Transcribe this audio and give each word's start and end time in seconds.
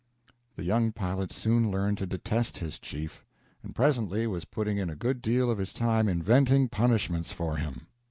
The 0.55 0.63
young 0.63 0.91
pilot 0.91 1.31
soon 1.31 1.69
learned 1.69 1.99
to 1.99 2.07
detest 2.07 2.57
his 2.57 2.79
chief, 2.79 3.23
and 3.61 3.75
presently 3.75 4.25
was 4.25 4.45
putting 4.45 4.79
in 4.79 4.89
a 4.89 4.95
good 4.95 5.21
deal 5.21 5.51
of 5.51 5.59
his 5.59 5.73
time 5.73 6.07
inventing 6.09 6.69
punishments 6.69 7.31
for 7.31 7.57
him. 7.57 7.85